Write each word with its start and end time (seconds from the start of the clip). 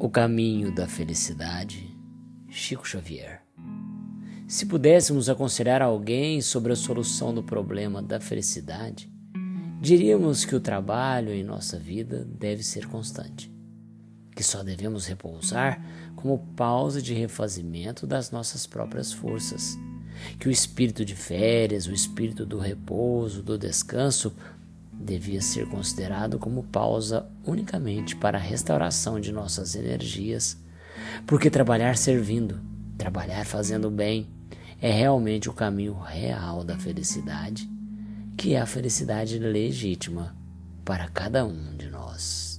O 0.00 0.08
caminho 0.08 0.72
da 0.72 0.86
felicidade, 0.86 1.92
Chico 2.48 2.86
Xavier. 2.86 3.42
Se 4.46 4.64
pudéssemos 4.64 5.28
aconselhar 5.28 5.82
alguém 5.82 6.40
sobre 6.40 6.72
a 6.72 6.76
solução 6.76 7.34
do 7.34 7.42
problema 7.42 8.00
da 8.00 8.20
felicidade, 8.20 9.10
diríamos 9.80 10.44
que 10.44 10.54
o 10.54 10.60
trabalho 10.60 11.32
em 11.32 11.42
nossa 11.42 11.80
vida 11.80 12.24
deve 12.24 12.62
ser 12.62 12.86
constante, 12.86 13.52
que 14.36 14.44
só 14.44 14.62
devemos 14.62 15.04
repousar 15.04 15.84
como 16.14 16.38
pausa 16.54 17.02
de 17.02 17.12
refazimento 17.12 18.06
das 18.06 18.30
nossas 18.30 18.68
próprias 18.68 19.12
forças, 19.12 19.76
que 20.38 20.46
o 20.46 20.52
espírito 20.52 21.04
de 21.04 21.16
férias, 21.16 21.88
o 21.88 21.92
espírito 21.92 22.46
do 22.46 22.58
repouso, 22.58 23.42
do 23.42 23.58
descanso, 23.58 24.32
devia 24.98 25.40
ser 25.40 25.66
considerado 25.66 26.38
como 26.38 26.64
pausa 26.64 27.26
unicamente 27.46 28.16
para 28.16 28.36
a 28.36 28.40
restauração 28.40 29.20
de 29.20 29.32
nossas 29.32 29.74
energias, 29.74 30.56
porque 31.26 31.48
trabalhar 31.48 31.96
servindo, 31.96 32.60
trabalhar 32.96 33.46
fazendo 33.46 33.90
bem, 33.90 34.28
é 34.80 34.90
realmente 34.90 35.48
o 35.48 35.52
caminho 35.52 35.98
real 35.98 36.64
da 36.64 36.76
felicidade, 36.76 37.68
que 38.36 38.54
é 38.54 38.60
a 38.60 38.66
felicidade 38.66 39.38
legítima 39.38 40.36
para 40.84 41.08
cada 41.08 41.44
um 41.44 41.76
de 41.76 41.88
nós. 41.88 42.57